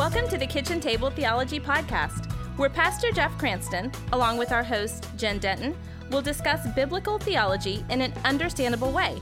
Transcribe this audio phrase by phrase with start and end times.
[0.00, 5.06] Welcome to the Kitchen Table Theology Podcast, where Pastor Jeff Cranston, along with our host,
[5.18, 5.76] Jen Denton,
[6.10, 9.18] will discuss biblical theology in an understandable way.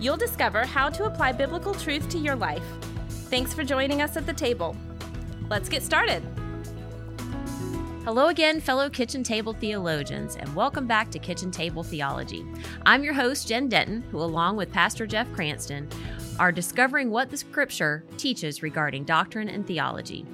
[0.00, 2.64] You'll discover how to apply biblical truth to your life.
[3.28, 4.74] Thanks for joining us at the table.
[5.50, 6.22] Let's get started.
[8.06, 12.42] Hello again, fellow kitchen table theologians, and welcome back to Kitchen Table Theology.
[12.86, 15.90] I'm your host, Jen Denton, who, along with Pastor Jeff Cranston,
[16.38, 20.26] are discovering what the scripture teaches regarding doctrine and theology.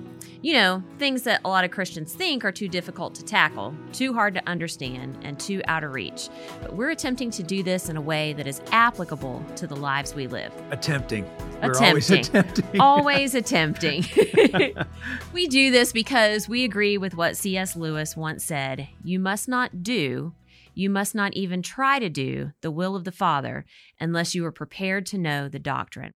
[0.43, 4.13] You know, things that a lot of Christians think are too difficult to tackle, too
[4.13, 6.29] hard to understand, and too out of reach.
[6.61, 10.17] But we're attempting to do this in a way that is applicable to the lives
[10.17, 10.53] we live.
[10.73, 11.31] Attempting.
[11.63, 11.81] We're attempting.
[11.87, 12.81] always attempting.
[12.81, 14.05] always attempting.
[15.33, 17.77] we do this because we agree with what C.S.
[17.77, 20.35] Lewis once said you must not do
[20.75, 23.65] you must not even try to do the will of the Father
[24.01, 26.13] unless you are prepared to know the doctrine.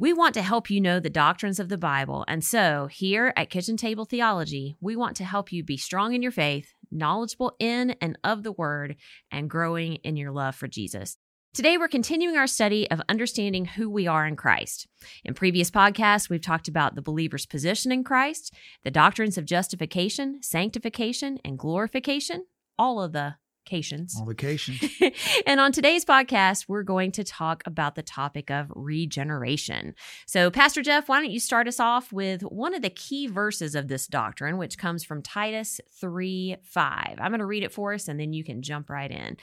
[0.00, 3.50] We want to help you know the doctrines of the Bible, and so here at
[3.50, 7.90] Kitchen Table Theology, we want to help you be strong in your faith, knowledgeable in
[8.00, 8.94] and of the Word,
[9.32, 11.18] and growing in your love for Jesus.
[11.52, 14.86] Today, we're continuing our study of understanding who we are in Christ.
[15.24, 18.54] In previous podcasts, we've talked about the believer's position in Christ,
[18.84, 22.44] the doctrines of justification, sanctification, and glorification,
[22.78, 23.34] all of the
[23.68, 24.16] vacations.
[24.18, 24.76] On vacation.
[25.46, 29.94] and on today's podcast, we're going to talk about the topic of regeneration.
[30.26, 33.74] So, Pastor Jeff, why don't you start us off with one of the key verses
[33.74, 37.18] of this doctrine, which comes from Titus 3 5.
[37.20, 39.36] I'm going to read it for us and then you can jump right in.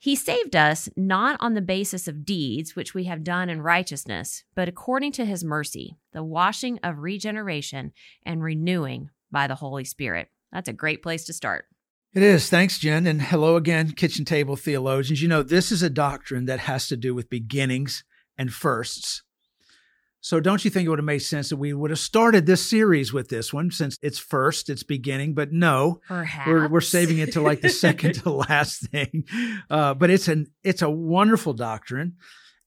[0.00, 4.44] He saved us not on the basis of deeds which we have done in righteousness,
[4.54, 7.92] but according to his mercy, the washing of regeneration
[8.24, 10.28] and renewing by the Holy Spirit.
[10.52, 11.66] That's a great place to start.
[12.14, 12.48] It is.
[12.48, 13.06] Thanks, Jen.
[13.06, 15.20] And hello again, kitchen table theologians.
[15.20, 18.02] You know, this is a doctrine that has to do with beginnings
[18.38, 19.22] and firsts.
[20.20, 22.68] So don't you think it would have made sense that we would have started this
[22.68, 25.34] series with this one since it's first, it's beginning?
[25.34, 26.48] But no, Perhaps.
[26.48, 29.24] we're we're saving it to like the second to last thing.
[29.70, 32.16] Uh, but it's an it's a wonderful doctrine,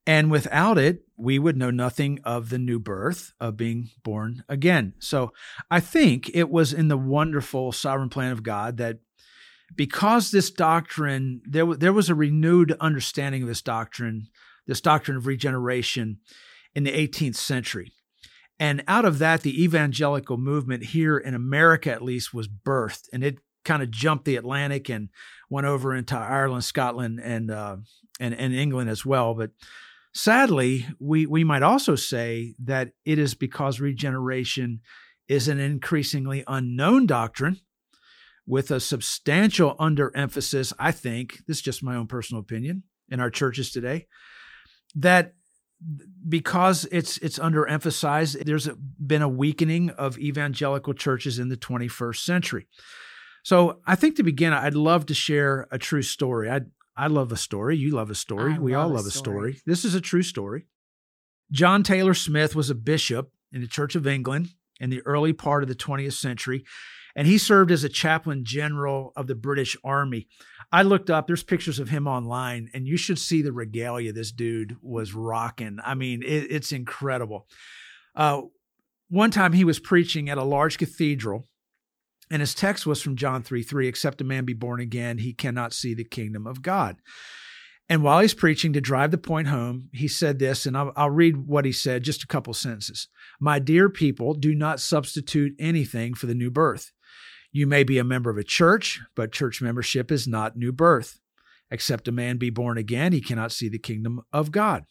[0.07, 4.93] and without it, we would know nothing of the new birth of being born again.
[4.99, 5.33] So
[5.69, 8.99] I think it was in the wonderful sovereign plan of God that
[9.75, 14.27] because this doctrine, there, there was a renewed understanding of this doctrine,
[14.67, 16.19] this doctrine of regeneration
[16.75, 17.91] in the 18th century.
[18.59, 23.07] And out of that, the evangelical movement here in America, at least, was birthed.
[23.11, 25.09] And it kind of jumped the Atlantic and
[25.49, 27.77] went over into Ireland, Scotland, and, uh,
[28.19, 29.33] and, and England as well.
[29.33, 29.51] But
[30.13, 34.81] sadly, we, we might also say that it is because regeneration
[35.27, 37.61] is an increasingly unknown doctrine
[38.45, 43.29] with a substantial underemphasis, I think, this is just my own personal opinion, in our
[43.29, 44.07] churches today,
[44.95, 45.33] that
[46.27, 48.69] because it's it's underemphasized, there's
[49.05, 52.67] been a weakening of evangelical churches in the 21st century.
[53.43, 56.49] So I think to begin, I'd love to share a true story.
[56.49, 56.61] I
[56.95, 57.77] I love a story.
[57.77, 58.53] You love a story.
[58.53, 59.53] I we love all love a story.
[59.53, 59.61] story.
[59.65, 60.67] This is a true story.
[61.51, 65.63] John Taylor Smith was a bishop in the Church of England in the early part
[65.63, 66.63] of the 20th century
[67.15, 70.27] and he served as a chaplain general of the British Army.
[70.71, 74.31] I looked up, there's pictures of him online, and you should see the regalia this
[74.31, 75.79] dude was rocking.
[75.83, 77.47] I mean, it, it's incredible.
[78.15, 78.43] Uh,
[79.09, 81.47] one time he was preaching at a large cathedral,
[82.29, 85.33] and his text was from John 3 3 Except a man be born again, he
[85.33, 86.95] cannot see the kingdom of God.
[87.89, 91.09] And while he's preaching to drive the point home, he said this, and I'll, I'll,
[91.09, 93.09] read what he said, just a couple sentences.
[93.37, 96.93] My dear people, do not substitute anything for the new birth.
[97.51, 101.19] You may be a member of a church, but church membership is not new birth.
[101.69, 104.85] Except a man be born again, he cannot see the kingdom of God.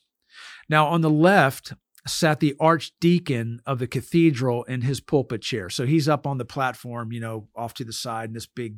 [0.69, 1.75] Now, on the left
[2.07, 5.69] sat the archdeacon of the cathedral in his pulpit chair.
[5.69, 8.77] So he's up on the platform, you know, off to the side in this big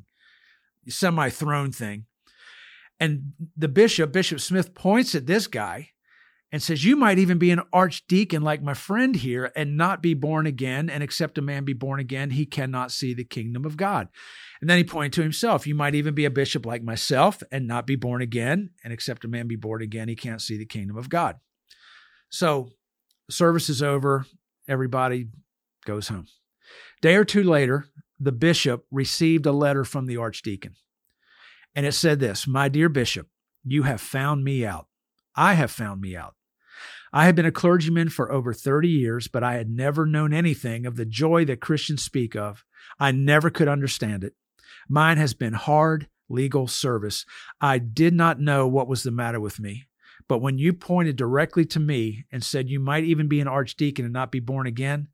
[0.89, 2.07] semi throne thing.
[2.99, 5.91] And the bishop, Bishop Smith, points at this guy
[6.53, 10.13] and says, You might even be an archdeacon like my friend here and not be
[10.13, 10.91] born again.
[10.91, 14.09] And except a man be born again, he cannot see the kingdom of God.
[14.61, 17.67] And then he pointed to himself, You might even be a bishop like myself and
[17.67, 18.71] not be born again.
[18.85, 21.37] And except a man be born again, he can't see the kingdom of God.
[22.29, 22.69] So,
[23.31, 24.27] service is over.
[24.69, 25.29] Everybody
[25.87, 26.27] goes home.
[27.01, 27.87] Day or two later,
[28.21, 30.75] the bishop received a letter from the archdeacon.
[31.75, 33.29] And it said this My dear bishop,
[33.65, 34.87] you have found me out.
[35.35, 36.35] I have found me out.
[37.13, 40.87] I had been a clergyman for over 30 years, but I had never known anything
[40.87, 42.65] of the joy that Christians speak of.
[42.99, 44.35] I never could understand it.
[44.89, 47.27] Mine has been hard legal service.
[47.61, 49.87] I did not know what was the matter with me.
[50.29, 54.05] But when you pointed directly to me and said you might even be an archdeacon
[54.05, 55.09] and not be born again,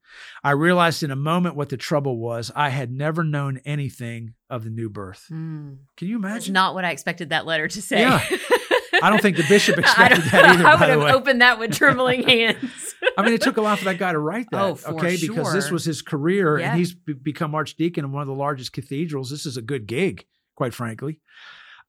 [0.45, 2.53] I realized in a moment what the trouble was.
[2.55, 5.27] I had never known anything of the new birth.
[5.31, 5.79] Mm.
[5.97, 6.35] Can you imagine?
[6.35, 8.01] That's not what I expected that letter to say.
[8.01, 8.23] Yeah.
[9.03, 10.67] I don't think the bishop expected that either.
[10.67, 12.95] I would have opened that with trembling hands.
[13.17, 14.61] I mean, it took a lot for that guy to write that.
[14.61, 15.29] Oh, okay, sure.
[15.29, 16.71] because this was his career, yeah.
[16.71, 19.31] and he's become archdeacon in one of the largest cathedrals.
[19.31, 20.27] This is a good gig,
[20.57, 21.21] quite frankly.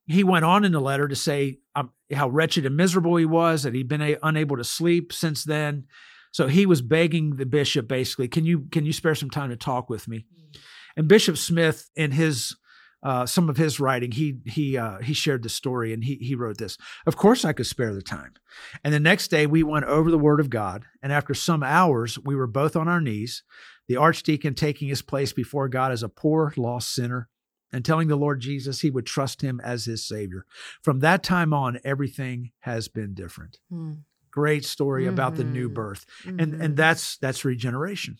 [0.06, 3.62] He went on in the letter to say um, how wretched and miserable he was,
[3.62, 5.84] that he'd been a- unable to sleep since then.
[6.32, 9.56] So he was begging the bishop, basically, can you can you spare some time to
[9.56, 10.18] talk with me?
[10.18, 10.60] Mm.
[10.96, 12.56] And Bishop Smith, in his
[13.02, 16.34] uh, some of his writing, he he uh, he shared the story and he he
[16.34, 16.76] wrote this.
[17.06, 18.34] Of course, I could spare the time.
[18.84, 22.18] And the next day, we went over the Word of God, and after some hours,
[22.18, 23.42] we were both on our knees.
[23.88, 27.28] The archdeacon taking his place before God as a poor lost sinner,
[27.72, 30.44] and telling the Lord Jesus he would trust him as his Savior.
[30.82, 33.58] From that time on, everything has been different.
[33.72, 34.02] Mm.
[34.30, 35.14] Great story mm-hmm.
[35.14, 35.74] about the new mm-hmm.
[35.74, 36.38] birth, mm-hmm.
[36.38, 38.18] and and that's that's regeneration.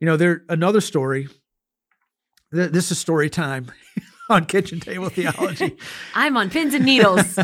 [0.00, 1.28] You know, there another story
[2.56, 3.70] this is story time
[4.30, 5.76] on Kitchen Table Theology.
[6.14, 7.38] I'm on pins and needles.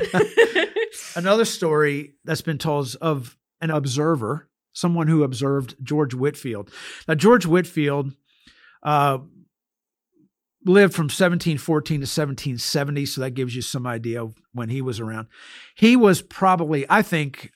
[1.17, 6.71] Another story that's been told of an observer, someone who observed George Whitefield.
[7.07, 8.13] Now, George Whitefield
[8.83, 9.19] uh,
[10.65, 15.01] lived from 1714 to 1770, so that gives you some idea of when he was
[15.01, 15.29] around.
[15.77, 17.53] He was probably, I think,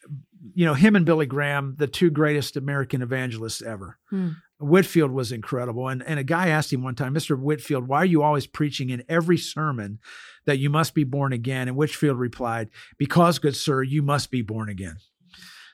[0.54, 3.98] you know, him and Billy Graham, the two greatest American evangelists ever.
[4.10, 4.30] Hmm.
[4.58, 5.88] Whitefield was incredible.
[5.88, 7.38] And, and a guy asked him one time, Mr.
[7.38, 9.98] Whitefield, why are you always preaching in every sermon
[10.46, 11.68] that you must be born again?
[11.68, 14.96] And Whitefield replied, Because, good sir, you must be born again.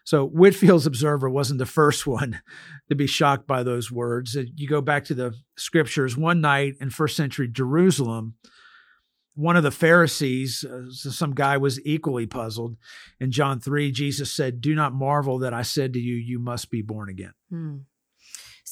[0.05, 2.41] So Whitefield's observer wasn't the first one
[2.89, 4.37] to be shocked by those words.
[4.57, 8.35] You go back to the scriptures, one night in first century Jerusalem,
[9.35, 12.77] one of the Pharisees, uh, some guy was equally puzzled.
[13.19, 16.71] In John 3, Jesus said, Do not marvel that I said to you, you must
[16.71, 17.33] be born again.
[17.49, 17.77] Hmm.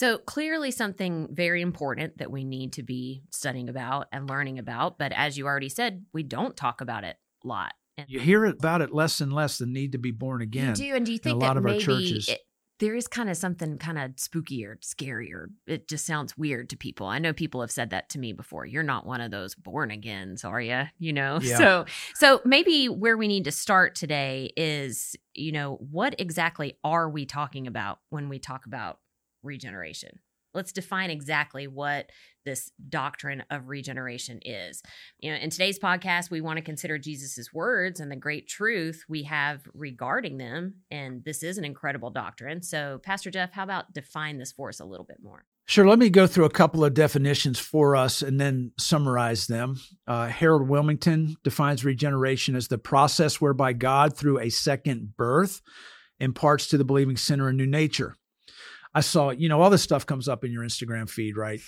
[0.01, 4.99] So, clearly, something very important that we need to be studying about and learning about.
[4.99, 7.75] But as you already said, we don't talk about it a lot.
[8.09, 10.69] You hear about it less and less the need to be born again.
[10.69, 12.31] You do, and do you think a lot of our churches?
[12.31, 12.41] It,
[12.79, 16.71] there is kind of something kind of spooky or scary or it just sounds weird
[16.71, 17.07] to people.
[17.07, 18.65] I know people have said that to me before.
[18.65, 20.85] You're not one of those born agains, are you?
[20.99, 21.41] You know.
[21.51, 21.59] Yeah.
[21.59, 27.11] So so maybe where we need to start today is, you know, what exactly are
[27.11, 28.99] we talking about when we talk about
[29.43, 30.21] regeneration?
[30.55, 32.11] let's define exactly what
[32.45, 34.83] this doctrine of regeneration is.
[35.19, 39.05] You know, in today's podcast, we want to consider Jesus's words and the great truth
[39.09, 40.77] we have regarding them.
[40.91, 42.63] And this is an incredible doctrine.
[42.63, 45.45] So, Pastor Jeff, how about define this for us a little bit more?
[45.67, 45.87] Sure.
[45.87, 49.79] Let me go through a couple of definitions for us and then summarize them.
[50.09, 55.61] Uh, Harold Willmington defines regeneration as the process whereby God, through a second birth,
[56.19, 58.17] imparts to the believing sinner a new nature.
[58.95, 61.61] I saw, you know, all this stuff comes up in your Instagram feed, right?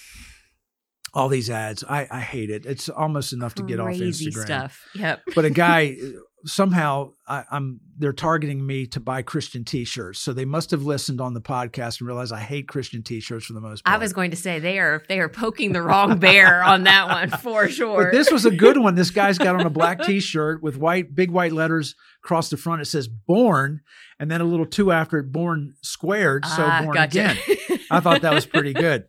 [1.15, 1.85] All these ads.
[1.85, 2.67] I, I hate it.
[2.67, 4.45] It's almost enough to get off Instagram.
[4.45, 4.81] Stuff.
[4.95, 5.23] Yep.
[5.35, 5.99] But a guy
[6.45, 10.19] somehow I, am they're targeting me to buy Christian T-shirts.
[10.19, 13.53] So they must have listened on the podcast and realized I hate Christian T-shirts for
[13.53, 13.95] the most part.
[13.95, 17.09] I was going to say they are they are poking the wrong bear on that
[17.09, 18.05] one for sure.
[18.05, 18.95] But this was a good one.
[18.95, 21.95] This guy's got on a black T-shirt with white big white letters
[22.25, 22.83] across the front.
[22.83, 23.81] It says "Born,"
[24.19, 27.31] and then a little two after it, "Born squared." So ah, born gotcha.
[27.31, 27.81] again.
[27.91, 29.05] I thought that was pretty good.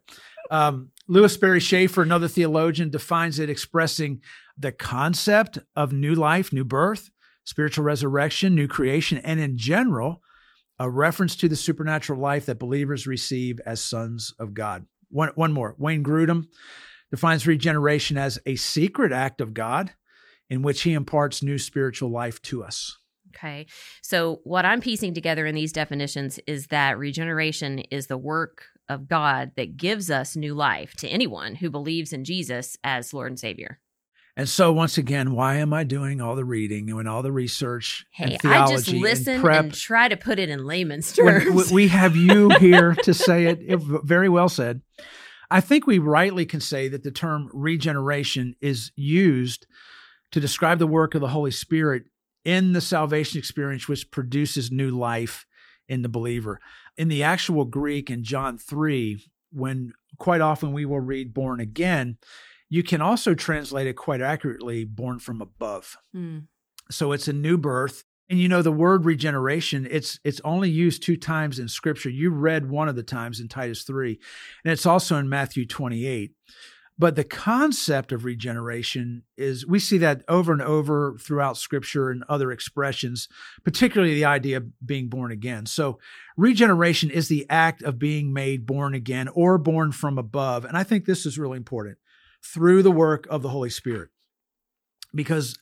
[0.51, 4.21] Um, Lewis Sperry Chafer, another theologian, defines it expressing
[4.57, 7.09] the concept of new life, new birth,
[7.43, 10.21] spiritual resurrection, new creation, and in general,
[10.79, 14.85] a reference to the supernatural life that believers receive as sons of God.
[15.09, 15.75] One, one more.
[15.77, 16.45] Wayne Grudem
[17.12, 19.93] defines regeneration as a secret act of God
[20.50, 22.97] in which he imparts new spiritual life to us.
[23.35, 23.65] Okay.
[24.01, 29.07] So, what I'm piecing together in these definitions is that regeneration is the work of
[29.07, 33.39] God that gives us new life to anyone who believes in Jesus as Lord and
[33.39, 33.79] Savior.
[34.35, 38.05] And so, once again, why am I doing all the reading and all the research?
[38.11, 41.71] Hey, and theology I just listen and, and, try to put it in layman's terms.
[41.71, 43.59] we have you here to say it.
[43.61, 43.79] it.
[44.03, 44.81] Very well said.
[45.51, 49.67] I think we rightly can say that the term regeneration is used
[50.31, 52.05] to describe the work of the Holy Spirit
[52.43, 55.45] in the salvation experience, which produces new life
[55.87, 56.59] in the believer.
[56.97, 62.17] In the actual Greek in John 3, when quite often we will read born again,
[62.73, 65.95] you can also translate it quite accurately born from above.
[66.15, 66.47] Mm.
[66.89, 68.03] So it's a new birth.
[68.31, 72.09] And you know the word regeneration, it's it's only used two times in scripture.
[72.09, 74.19] You read one of the times in Titus 3,
[74.65, 76.31] and it's also in Matthew 28.
[76.97, 82.23] But the concept of regeneration is, we see that over and over throughout scripture and
[82.27, 83.27] other expressions,
[83.63, 85.67] particularly the idea of being born again.
[85.67, 85.99] So,
[86.37, 90.65] regeneration is the act of being made born again or born from above.
[90.65, 91.97] And I think this is really important
[92.43, 94.09] through the work of the Holy Spirit.
[95.15, 95.57] Because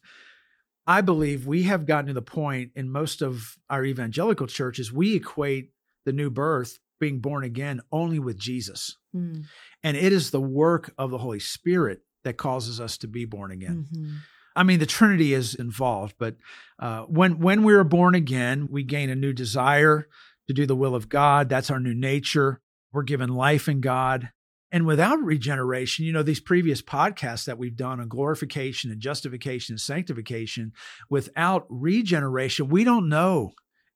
[0.87, 5.15] I believe we have gotten to the point in most of our evangelical churches, we
[5.15, 5.71] equate
[6.05, 8.97] the new birth being born again only with Jesus.
[9.15, 9.45] Mm.
[9.83, 13.51] And it is the work of the Holy Spirit that causes us to be born
[13.51, 13.87] again.
[13.91, 14.15] Mm-hmm.
[14.55, 16.35] I mean, the Trinity is involved, but
[16.77, 20.07] uh, when when we are born again, we gain a new desire
[20.47, 21.47] to do the will of God.
[21.47, 22.61] That's our new nature.
[22.91, 24.29] We're given life in God.
[24.71, 29.73] And without regeneration, you know, these previous podcasts that we've done on glorification and justification
[29.73, 30.71] and sanctification,
[31.09, 33.51] without regeneration, we don't know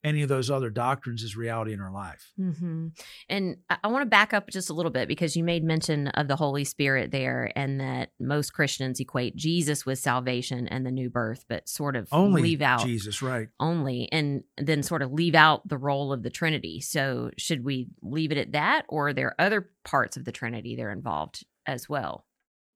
[0.05, 2.31] any of those other doctrines is reality in our life.
[2.39, 2.89] Mm-hmm.
[3.27, 6.27] And I want to back up just a little bit because you made mention of
[6.27, 11.09] the Holy Spirit there, and that most Christians equate Jesus with salvation and the new
[11.09, 13.49] birth, but sort of only leave out Jesus, right?
[13.59, 16.79] Only, and then sort of leave out the role of the Trinity.
[16.81, 20.75] So, should we leave it at that, or are there other parts of the Trinity
[20.75, 22.25] that are involved as well?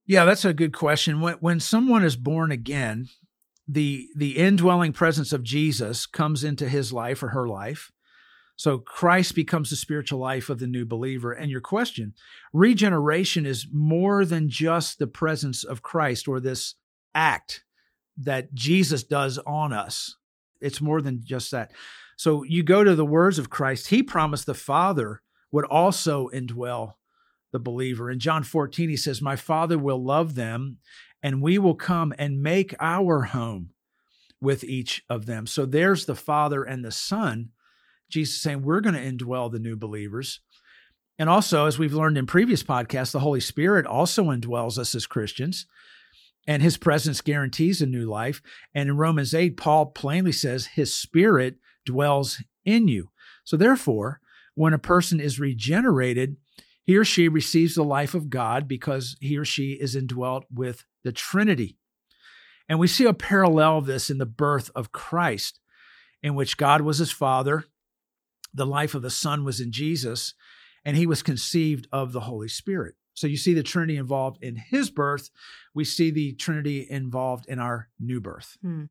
[0.07, 1.21] Yeah, that's a good question.
[1.21, 3.09] When when someone is born again,
[3.71, 7.91] the the indwelling presence of Jesus comes into his life or her life.
[8.55, 11.31] So Christ becomes the spiritual life of the new believer.
[11.31, 12.13] And your question,
[12.51, 16.75] regeneration is more than just the presence of Christ or this
[17.15, 17.63] act
[18.17, 20.17] that Jesus does on us.
[20.59, 21.71] It's more than just that.
[22.17, 25.21] So you go to the words of Christ, he promised the Father
[25.51, 26.95] would also indwell
[27.51, 28.11] the believer.
[28.11, 30.77] In John 14, he says, My Father will love them,
[31.21, 33.71] and we will come and make our home
[34.41, 35.45] with each of them.
[35.45, 37.49] So there's the Father and the Son.
[38.09, 40.39] Jesus saying, We're going to indwell the new believers.
[41.17, 45.05] And also, as we've learned in previous podcasts, the Holy Spirit also indwells us as
[45.05, 45.65] Christians,
[46.47, 48.41] and his presence guarantees a new life.
[48.73, 53.09] And in Romans 8, Paul plainly says, His Spirit dwells in you.
[53.43, 54.21] So, therefore,
[54.55, 56.37] when a person is regenerated,
[56.83, 60.85] he or she receives the life of God because he or she is indwelt with
[61.03, 61.77] the Trinity.
[62.67, 65.59] And we see a parallel of this in the birth of Christ,
[66.21, 67.65] in which God was his father,
[68.53, 70.33] the life of the Son was in Jesus,
[70.85, 72.95] and he was conceived of the Holy Spirit.
[73.13, 75.29] So you see the Trinity involved in his birth.
[75.73, 78.57] We see the Trinity involved in our new birth.
[78.61, 78.85] Hmm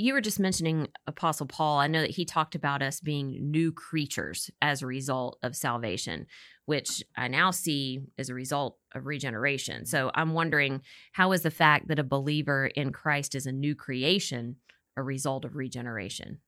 [0.00, 1.78] you were just mentioning Apostle Paul.
[1.78, 6.26] I know that he talked about us being new creatures as a result of salvation,
[6.70, 9.86] which I now see as a result of regeneration.
[9.86, 13.74] So I'm wondering how is the fact that a believer in Christ is a new
[13.74, 14.54] creation
[14.96, 16.38] a result of regeneration?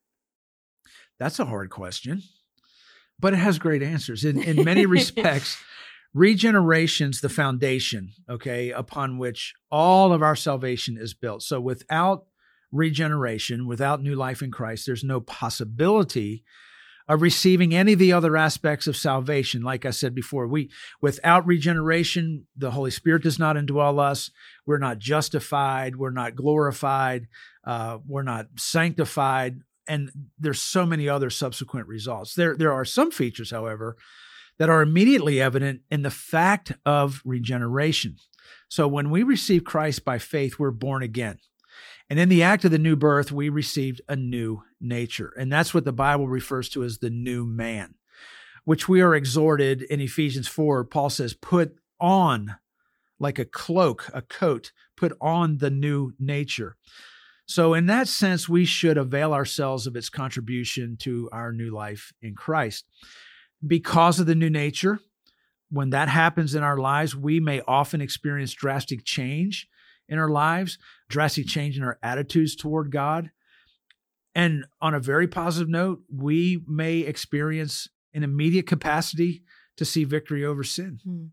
[1.19, 2.23] That's a hard question,
[3.19, 4.25] but it has great answers.
[4.25, 5.61] In, in many respects,
[6.15, 11.43] regeneration's the foundation, okay, upon which all of our salvation is built.
[11.43, 12.27] So without
[12.71, 16.45] regeneration, without new life in Christ, there's no possibility
[17.09, 19.63] of receiving any of the other aspects of salvation.
[19.63, 24.31] Like I said before, we without regeneration, the Holy Spirit does not indwell us.
[24.67, 25.97] We're not justified.
[25.97, 27.29] We're not glorified.
[27.65, 29.61] Uh, we're not sanctified.
[29.89, 32.35] And there's so many other subsequent results.
[32.35, 33.97] There, there are some features, however,
[34.59, 38.17] that are immediately evident in the fact of regeneration.
[38.69, 41.39] So when we receive Christ by faith, we're born again.
[42.13, 45.33] And in the act of the new birth, we received a new nature.
[45.39, 47.95] And that's what the Bible refers to as the new man,
[48.67, 50.85] which we are exhorted in Ephesians 4.
[50.85, 52.57] Paul says, put on
[53.19, 56.77] like a cloak, a coat, put on the new nature.
[57.47, 62.13] So, in that sense, we should avail ourselves of its contribution to our new life
[62.21, 62.85] in Christ.
[63.67, 65.01] Because of the new nature,
[65.71, 69.67] when that happens in our lives, we may often experience drastic change
[70.13, 70.77] in our lives,
[71.13, 73.31] drastic change in our attitudes toward God.
[74.35, 79.43] And on a very positive note, we may experience an immediate capacity
[79.77, 81.01] to see victory over sin.
[81.05, 81.27] Hmm.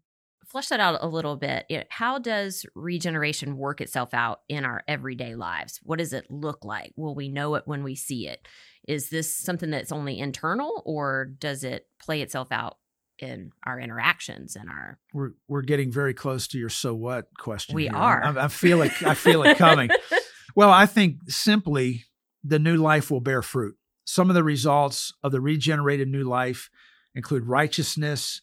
[0.46, 1.68] Flesh that out a little bit.
[1.90, 5.80] How does regeneration work itself out in our everyday lives?
[5.84, 6.92] What does it look like?
[6.96, 8.48] Will we know it when we see it?
[8.88, 12.78] Is this something that's only internal or does it play itself out
[13.22, 17.76] in our interactions and our we're we're getting very close to your so what question
[17.76, 17.96] we here.
[17.96, 19.90] are I, I, feel it i feel it coming
[20.56, 22.06] well i think simply
[22.44, 26.70] the new life will bear fruit some of the results of the regenerated new life
[27.16, 28.42] include righteousness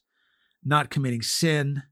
[0.64, 1.82] not committing sin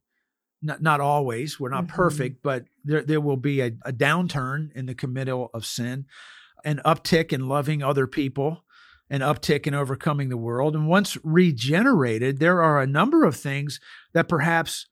[0.62, 1.96] not, not always we're not mm-hmm.
[1.96, 6.06] perfect but there, there will be a, a downturn in the committal of sin
[6.64, 8.63] an uptick in loving other people
[9.10, 10.74] an uptick in overcoming the world.
[10.74, 13.80] And once regenerated, there are a number of things
[14.12, 14.86] that perhaps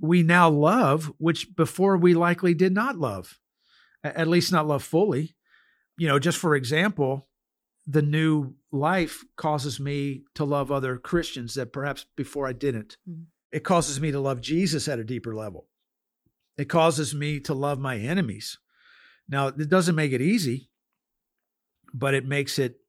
[0.00, 3.38] we now love, which before we likely did not love,
[4.02, 5.36] at least not love fully.
[5.96, 7.28] You know, just for example,
[7.86, 12.96] the new life causes me to love other Christians that perhaps before I didn't.
[13.08, 13.24] Mm-hmm.
[13.52, 15.68] It causes me to love Jesus at a deeper level.
[16.56, 18.58] It causes me to love my enemies.
[19.28, 20.70] Now, it doesn't make it easy,
[21.92, 22.80] but it makes it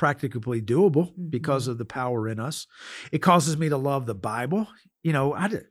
[0.00, 1.28] practically doable mm-hmm.
[1.28, 2.66] because of the power in us.
[3.12, 4.66] It causes me to love the Bible.
[5.02, 5.66] You know, I did,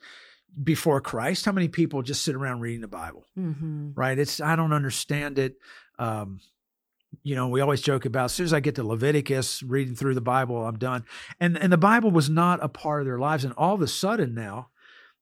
[0.64, 3.26] before Christ, how many people just sit around reading the Bible?
[3.36, 3.94] Mm-hmm.
[3.96, 4.20] Right?
[4.20, 5.56] It's I don't understand it.
[5.98, 6.42] Um,
[7.24, 10.14] you know, we always joke about as soon as I get to Leviticus, reading through
[10.14, 11.06] the Bible, I'm done.
[11.40, 13.44] And and the Bible was not a part of their lives.
[13.44, 14.70] And all of a sudden now,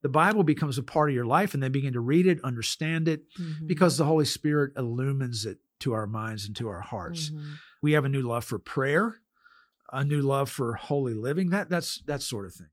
[0.02, 3.08] the Bible becomes a part of your life, and they begin to read it, understand
[3.08, 3.68] it, mm-hmm.
[3.68, 7.30] because the Holy Spirit illumines it to our minds and to our hearts.
[7.30, 7.54] Mm-hmm.
[7.82, 9.18] We have a new love for prayer,
[9.92, 11.50] a new love for holy living.
[11.50, 12.70] That that's that sort of thing.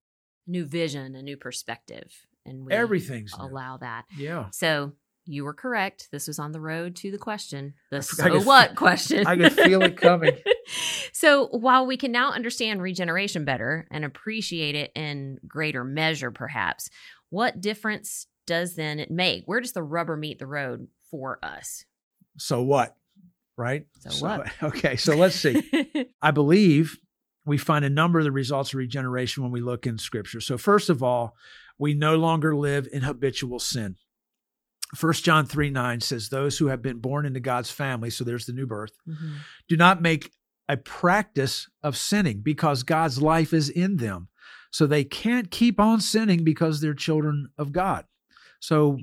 [0.46, 3.80] New vision, a new perspective, and we everything's allow new.
[3.80, 4.04] that.
[4.16, 4.46] Yeah.
[4.50, 4.92] So
[5.26, 6.08] you were correct.
[6.10, 9.26] This was on the road to the question, the so what question.
[9.26, 10.36] I could feel it coming.
[11.12, 16.90] so while we can now understand regeneration better and appreciate it in greater measure, perhaps,
[17.30, 19.44] what difference does then it make?
[19.46, 21.84] Where does the rubber meet the road for us?
[22.38, 22.96] So what?
[23.56, 23.86] Right?
[24.00, 24.48] So, so what?
[24.62, 26.08] Okay, so let's see.
[26.22, 26.98] I believe
[27.46, 30.40] we find a number of the results of regeneration when we look in scripture.
[30.40, 31.34] So first of all,
[31.78, 33.96] we no longer live in habitual sin.
[34.98, 38.46] 1 John 3 9 says, Those who have been born into God's family, so there's
[38.46, 39.36] the new birth, mm-hmm.
[39.68, 40.30] do not make
[40.68, 44.28] a practice of sinning because God's life is in them.
[44.70, 48.06] So they can't keep on sinning because they're children of God.
[48.60, 48.98] So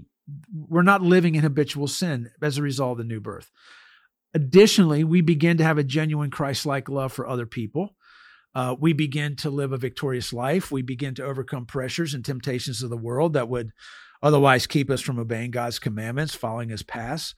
[0.53, 3.51] we're not living in habitual sin as a result of the new birth.
[4.33, 7.95] Additionally, we begin to have a genuine Christ like love for other people.
[8.53, 10.71] Uh, we begin to live a victorious life.
[10.71, 13.71] We begin to overcome pressures and temptations of the world that would
[14.21, 17.33] otherwise keep us from obeying God's commandments, following his paths.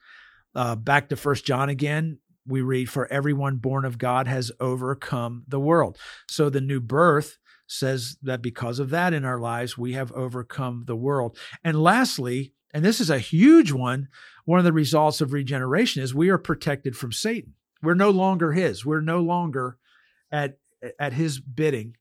[0.56, 5.44] Uh, back to First John again, we read, For everyone born of God has overcome
[5.48, 5.98] the world.
[6.30, 10.84] So the new birth says that because of that in our lives, we have overcome
[10.86, 11.38] the world.
[11.64, 14.08] And lastly, and this is a huge one,
[14.46, 17.54] one of the results of regeneration is we are protected from Satan.
[17.82, 18.86] We're no longer his.
[18.86, 19.78] We're no longer
[20.32, 20.58] at
[21.00, 21.96] at his bidding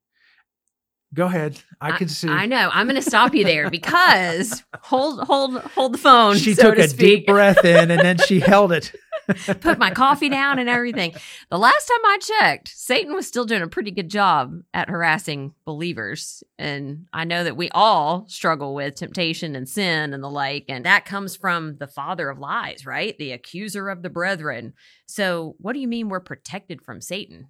[1.14, 1.60] Go ahead.
[1.80, 2.28] I can see.
[2.28, 2.70] I know.
[2.72, 6.36] I'm going to stop you there because hold, hold, hold the phone.
[6.36, 6.98] She so took to a speak.
[6.98, 8.92] deep breath in and then she held it.
[9.60, 11.14] Put my coffee down and everything.
[11.50, 15.54] The last time I checked, Satan was still doing a pretty good job at harassing
[15.64, 16.42] believers.
[16.58, 20.64] And I know that we all struggle with temptation and sin and the like.
[20.68, 23.16] And that comes from the father of lies, right?
[23.18, 24.74] The accuser of the brethren.
[25.06, 27.48] So, what do you mean we're protected from Satan?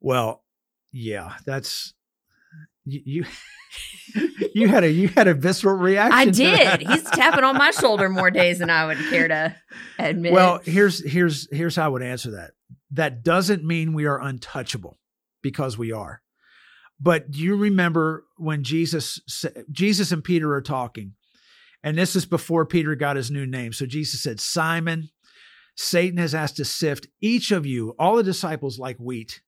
[0.00, 0.44] Well,
[0.92, 1.94] yeah, that's
[2.84, 3.24] you
[4.54, 6.12] you had a you had a visceral reaction.
[6.12, 6.82] I did.
[6.82, 9.56] He's tapping on my shoulder more days than I would care to
[9.98, 10.32] admit.
[10.32, 12.52] Well, here's here's here's how I would answer that.
[12.90, 14.98] That doesn't mean we are untouchable
[15.42, 16.22] because we are.
[17.00, 19.20] But do you remember when Jesus
[19.70, 21.14] Jesus and Peter are talking?
[21.82, 23.72] And this is before Peter got his new name.
[23.72, 25.10] So Jesus said, "Simon,
[25.76, 29.42] Satan has asked to sift each of you, all the disciples like wheat."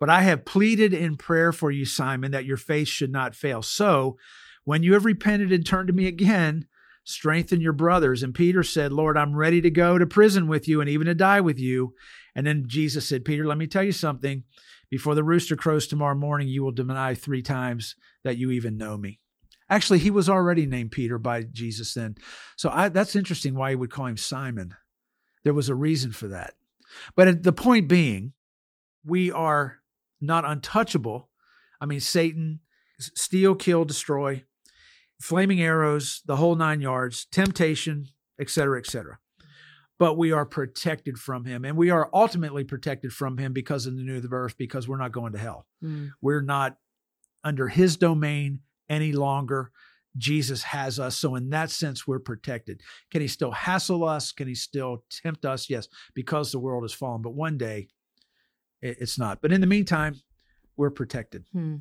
[0.00, 3.62] But I have pleaded in prayer for you, Simon, that your faith should not fail.
[3.62, 4.18] So
[4.64, 6.66] when you have repented and turned to me again,
[7.04, 8.22] strengthen your brothers.
[8.22, 11.14] And Peter said, Lord, I'm ready to go to prison with you and even to
[11.14, 11.94] die with you.
[12.34, 14.44] And then Jesus said, Peter, let me tell you something.
[14.90, 18.96] Before the rooster crows tomorrow morning, you will deny three times that you even know
[18.96, 19.20] me.
[19.70, 22.16] Actually, he was already named Peter by Jesus then.
[22.56, 24.74] So I, that's interesting why he would call him Simon.
[25.42, 26.54] There was a reason for that.
[27.16, 28.32] But the point being,
[29.04, 29.78] we are
[30.20, 31.28] not untouchable.
[31.80, 32.60] I mean, Satan,
[32.98, 34.44] steal, kill, destroy,
[35.20, 38.06] flaming arrows, the whole nine yards, temptation,
[38.40, 39.18] etc., etc.
[39.98, 43.96] But we are protected from him, and we are ultimately protected from him because of
[43.96, 45.66] the new birth, because we're not going to hell.
[45.82, 46.10] Mm.
[46.20, 46.76] We're not
[47.44, 49.70] under his domain any longer.
[50.16, 51.16] Jesus has us.
[51.16, 52.80] So, in that sense, we're protected.
[53.10, 54.32] Can he still hassle us?
[54.32, 55.68] Can he still tempt us?
[55.68, 57.22] Yes, because the world has fallen.
[57.22, 57.88] But one day,
[58.84, 59.40] it's not.
[59.40, 60.20] But in the meantime,
[60.76, 61.44] we're protected.
[61.52, 61.76] Hmm.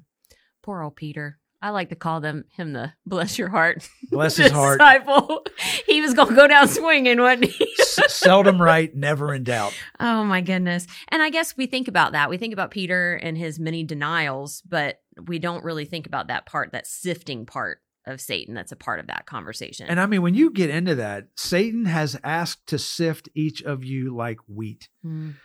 [0.62, 1.40] Poor old Peter.
[1.62, 3.88] I like to call them him the bless your heart.
[4.12, 4.80] Bless his heart.
[4.80, 5.46] Disciple.
[5.88, 7.74] He was going to go down swinging, wasn't he?
[7.80, 9.74] S- seldom right, never in doubt.
[9.98, 10.88] Oh my goodness.
[11.08, 12.30] And I guess we think about that.
[12.30, 16.46] We think about Peter and his many denials, but we don't really think about that
[16.46, 19.88] part, that sifting part of Satan that's a part of that conversation.
[19.88, 23.86] And I mean, when you get into that, Satan has asked to sift each of
[23.86, 24.90] you like wheat.
[25.06, 25.36] Mm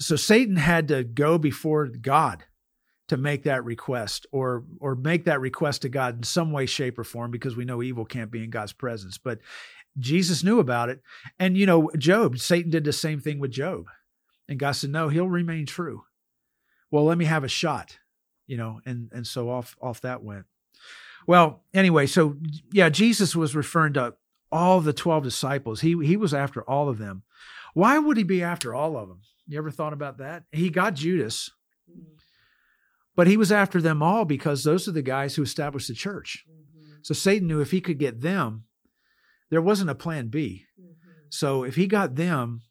[0.00, 2.44] so Satan had to go before God
[3.08, 6.98] to make that request or or make that request to God in some way shape
[6.98, 9.18] or form because we know evil can't be in God's presence.
[9.18, 9.40] But
[9.98, 11.00] Jesus knew about it.
[11.38, 13.86] And you know Job Satan did the same thing with Job.
[14.48, 16.04] And God said no he'll remain true.
[16.90, 17.98] Well let me have a shot
[18.46, 20.46] you know and and so off off that went.
[21.26, 22.36] Well anyway so
[22.72, 24.14] yeah Jesus was referring to
[24.50, 25.82] all the 12 disciples.
[25.82, 27.22] He he was after all of them.
[27.74, 30.94] Why would he be after all of them you ever thought about that he got
[30.94, 31.50] Judas
[33.16, 36.44] but he was after them all because those are the guys who established the church.
[36.50, 36.96] Mm-hmm.
[37.02, 38.64] So Satan knew if he could get them,
[39.50, 40.64] there wasn't a plan B.
[40.80, 41.10] Mm-hmm.
[41.30, 42.62] So if he got them,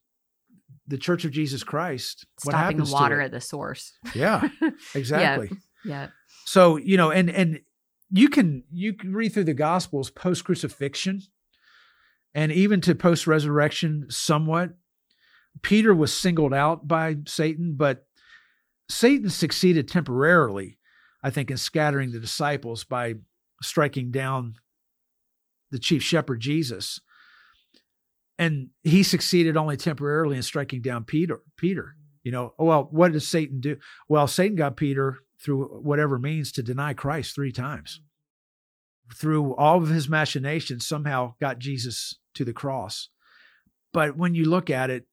[0.85, 3.93] the Church of Jesus Christ, stopping the water at the source.
[4.13, 4.49] Yeah,
[4.95, 5.49] exactly.
[5.85, 6.01] yeah.
[6.01, 6.07] yeah.
[6.43, 7.61] So you know, and and
[8.09, 11.21] you can you can read through the Gospels post crucifixion,
[12.35, 14.71] and even to post resurrection, somewhat.
[15.61, 18.05] Peter was singled out by Satan, but
[18.89, 20.77] Satan succeeded temporarily,
[21.21, 23.15] I think, in scattering the disciples by
[23.61, 24.55] striking down
[25.71, 26.99] the chief shepherd, Jesus.
[28.37, 31.41] And he succeeded only temporarily in striking down Peter.
[31.55, 33.77] Peter, you know, well, what did Satan do?
[34.09, 38.01] Well, Satan got Peter through whatever means to deny Christ three times.
[39.15, 43.09] Through all of his machinations, somehow got Jesus to the cross.
[43.91, 45.05] But when you look at it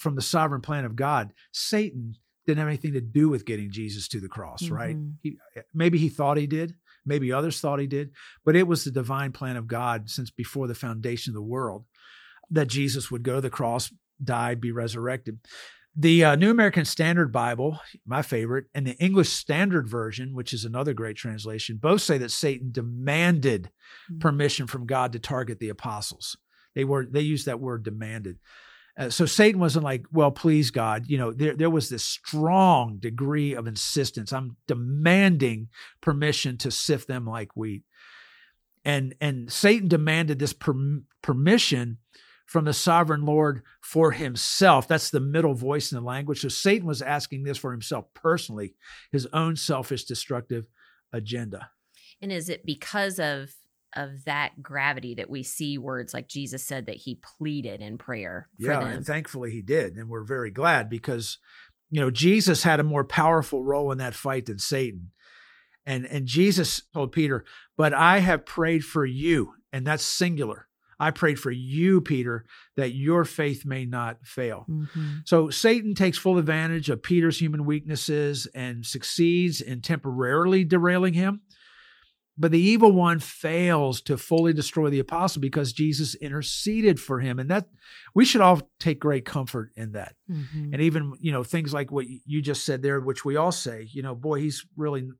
[0.00, 2.14] from the sovereign plan of God, Satan
[2.46, 4.74] didn't have anything to do with getting Jesus to the cross, mm-hmm.
[4.74, 4.96] right?
[5.22, 5.36] He,
[5.74, 8.10] maybe he thought he did, maybe others thought he did,
[8.44, 11.84] but it was the divine plan of God since before the foundation of the world
[12.50, 15.38] that Jesus would go to the cross, die, be resurrected.
[15.96, 20.64] The uh, New American Standard Bible, my favorite, and the English Standard Version, which is
[20.64, 24.18] another great translation, both say that Satan demanded mm-hmm.
[24.18, 26.36] permission from God to target the apostles.
[26.74, 28.38] They were they used that word demanded.
[28.98, 32.98] Uh, so Satan wasn't like, well, please God, you know, there there was this strong
[32.98, 34.32] degree of insistence.
[34.32, 35.68] I'm demanding
[36.00, 37.82] permission to sift them like wheat.
[38.84, 41.98] And and Satan demanded this per- permission
[42.46, 44.88] from the sovereign Lord for himself.
[44.88, 46.40] That's the middle voice in the language.
[46.40, 48.74] So Satan was asking this for himself personally,
[49.12, 50.64] his own selfish destructive
[51.12, 51.70] agenda.
[52.20, 53.52] And is it because of
[53.94, 58.48] of that gravity that we see words like Jesus said that he pleaded in prayer.
[58.58, 58.88] yeah, them.
[58.88, 61.38] and thankfully he did, and we're very glad because
[61.90, 65.10] you know Jesus had a more powerful role in that fight than Satan.
[65.86, 67.44] And and Jesus told Peter,
[67.76, 70.68] "But I have prayed for you," and that's singular.
[71.00, 72.44] I prayed for you, Peter,
[72.76, 74.66] that your faith may not fail.
[74.68, 75.20] Mm-hmm.
[75.24, 81.40] So Satan takes full advantage of Peter's human weaknesses and succeeds in temporarily derailing him.
[82.40, 87.38] But the evil one fails to fully destroy the apostle because Jesus interceded for him.
[87.38, 87.66] And that
[88.14, 90.14] we should all take great comfort in that.
[90.30, 90.72] Mm-hmm.
[90.72, 93.88] And even, you know, things like what you just said there, which we all say,
[93.92, 95.10] you know, boy, he's really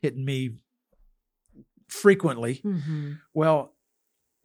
[0.00, 0.52] hitting me
[1.88, 2.62] frequently.
[2.64, 3.12] Mm-hmm.
[3.34, 3.74] Well,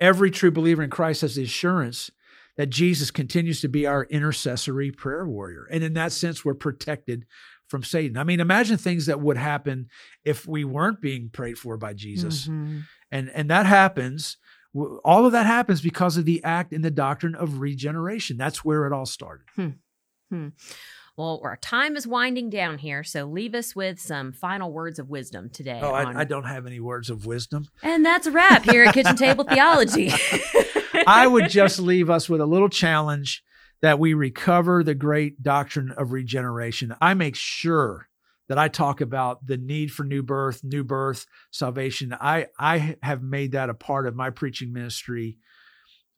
[0.01, 2.11] every true believer in Christ has the assurance
[2.57, 5.69] that Jesus continues to be our intercessory prayer warrior.
[5.71, 7.25] And in that sense, we're protected
[7.73, 8.17] from Satan.
[8.17, 9.87] I mean, imagine things that would happen
[10.23, 12.43] if we weren't being prayed for by Jesus.
[12.43, 12.81] Mm-hmm.
[13.11, 14.37] And and that happens
[14.75, 18.37] all of that happens because of the act in the doctrine of regeneration.
[18.37, 19.45] That's where it all started.
[19.55, 19.69] Hmm.
[20.29, 20.47] Hmm.
[21.17, 25.09] Well, our time is winding down here, so leave us with some final words of
[25.09, 25.79] wisdom today.
[25.81, 26.15] Oh, on...
[26.15, 27.65] I, I, don't have any words of wisdom.
[27.81, 30.11] And that's a wrap here at Kitchen Table Theology.
[31.05, 33.43] I would just leave us with a little challenge
[33.83, 36.95] that we recover the great doctrine of regeneration.
[37.01, 38.07] I make sure
[38.47, 42.15] that I talk about the need for new birth, new birth, salvation.
[42.19, 45.37] I, I have made that a part of my preaching ministry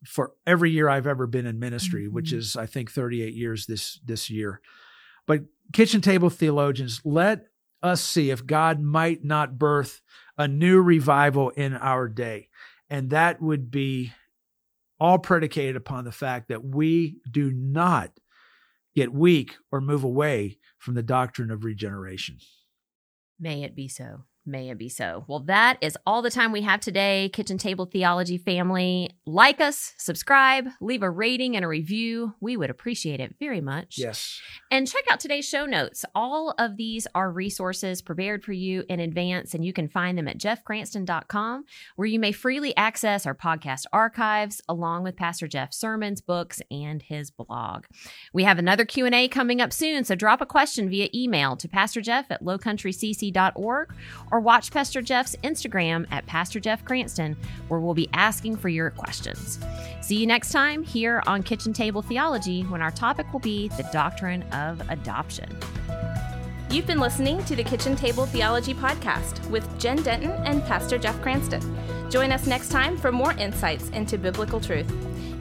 [0.06, 2.14] for every year I've ever been in ministry, mm-hmm.
[2.14, 4.60] which is I think 38 years this this year.
[5.26, 7.46] But kitchen table theologians, let
[7.82, 10.02] us see if God might not birth
[10.38, 12.48] a new revival in our day.
[12.88, 14.12] And that would be
[14.98, 18.10] all predicated upon the fact that we do not
[18.94, 22.38] get weak or move away from the doctrine of regeneration.
[23.38, 24.24] May it be so.
[24.48, 25.24] May it be so.
[25.26, 29.10] Well, that is all the time we have today, Kitchen Table Theology family.
[29.26, 32.34] Like us, subscribe, leave a rating and a review.
[32.40, 33.98] We would appreciate it very much.
[33.98, 34.40] Yes.
[34.70, 36.04] And check out today's show notes.
[36.14, 40.28] All of these are resources prepared for you in advance, and you can find them
[40.28, 41.64] at jeffcranston.com,
[41.96, 47.02] where you may freely access our podcast archives along with Pastor Jeff's sermons, books, and
[47.02, 47.86] his blog.
[48.32, 52.26] We have another Q&A coming up soon, so drop a question via email to pastorjeff
[52.30, 53.94] at lowcountrycc.org
[54.30, 58.68] or or watch Pastor Jeff's Instagram at Pastor Jeff Cranston, where we'll be asking for
[58.68, 59.58] your questions.
[60.02, 63.88] See you next time here on Kitchen Table Theology when our topic will be the
[63.94, 65.48] doctrine of adoption.
[66.68, 71.18] You've been listening to the Kitchen Table Theology Podcast with Jen Denton and Pastor Jeff
[71.22, 71.62] Cranston.
[72.10, 74.92] Join us next time for more insights into biblical truth.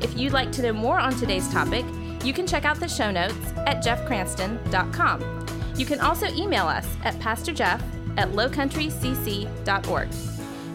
[0.02, 1.84] If you'd like to know more on today's topic,
[2.24, 3.36] you can check out the show notes
[3.68, 5.46] at jeffcranston.com.
[5.76, 7.82] You can also email us at pastorjeff
[8.18, 10.10] at lowcountrycc.org.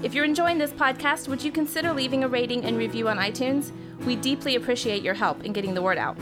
[0.03, 3.71] If you're enjoying this podcast, would you consider leaving a rating and review on iTunes?
[4.07, 6.17] We deeply appreciate your help in getting the word out.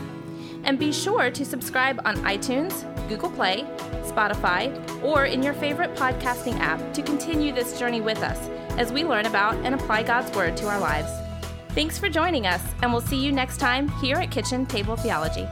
[0.63, 3.63] And be sure to subscribe on iTunes, Google Play,
[4.03, 9.05] Spotify, or in your favorite podcasting app to continue this journey with us as we
[9.05, 11.09] learn about and apply God's Word to our lives.
[11.69, 15.47] Thanks for joining us, and we'll see you next time here at Kitchen Table Theology.